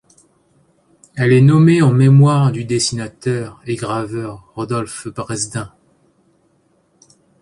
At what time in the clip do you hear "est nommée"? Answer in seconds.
1.31-1.83